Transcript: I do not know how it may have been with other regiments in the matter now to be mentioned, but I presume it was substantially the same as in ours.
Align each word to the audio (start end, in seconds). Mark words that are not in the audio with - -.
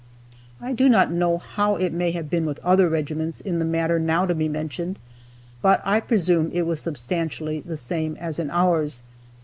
I 0.59 0.73
do 0.73 0.89
not 0.89 1.11
know 1.11 1.37
how 1.37 1.75
it 1.75 1.93
may 1.93 2.09
have 2.09 2.27
been 2.27 2.47
with 2.47 2.57
other 2.63 2.89
regiments 2.89 3.39
in 3.39 3.59
the 3.59 3.65
matter 3.65 3.99
now 3.99 4.25
to 4.25 4.33
be 4.33 4.49
mentioned, 4.49 4.97
but 5.61 5.79
I 5.85 5.99
presume 5.99 6.49
it 6.51 6.63
was 6.65 6.81
substantially 6.81 7.59
the 7.59 7.77
same 7.77 8.17
as 8.17 8.39
in 8.39 8.49
ours. 8.49 9.03